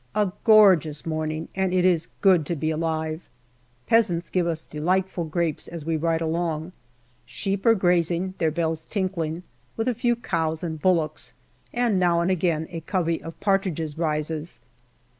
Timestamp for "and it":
1.53-1.85